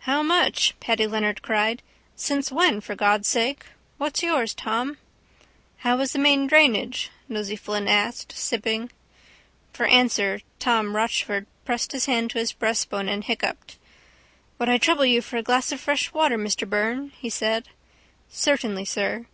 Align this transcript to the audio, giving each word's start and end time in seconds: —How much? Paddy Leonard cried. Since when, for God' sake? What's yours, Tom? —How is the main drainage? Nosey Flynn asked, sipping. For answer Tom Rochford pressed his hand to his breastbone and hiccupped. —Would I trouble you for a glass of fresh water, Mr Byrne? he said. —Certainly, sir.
—How 0.00 0.24
much? 0.24 0.74
Paddy 0.80 1.06
Leonard 1.06 1.42
cried. 1.42 1.80
Since 2.16 2.50
when, 2.50 2.80
for 2.80 2.96
God' 2.96 3.24
sake? 3.24 3.66
What's 3.96 4.20
yours, 4.24 4.52
Tom? 4.52 4.98
—How 5.76 5.96
is 6.00 6.10
the 6.10 6.18
main 6.18 6.48
drainage? 6.48 7.08
Nosey 7.28 7.54
Flynn 7.54 7.86
asked, 7.86 8.32
sipping. 8.32 8.90
For 9.72 9.86
answer 9.86 10.40
Tom 10.58 10.96
Rochford 10.96 11.46
pressed 11.64 11.92
his 11.92 12.06
hand 12.06 12.30
to 12.30 12.38
his 12.38 12.50
breastbone 12.50 13.08
and 13.08 13.22
hiccupped. 13.22 13.78
—Would 14.58 14.68
I 14.68 14.76
trouble 14.78 15.06
you 15.06 15.22
for 15.22 15.36
a 15.36 15.42
glass 15.44 15.70
of 15.70 15.78
fresh 15.78 16.12
water, 16.12 16.36
Mr 16.36 16.68
Byrne? 16.68 17.10
he 17.16 17.30
said. 17.30 17.68
—Certainly, 18.28 18.86
sir. 18.86 19.26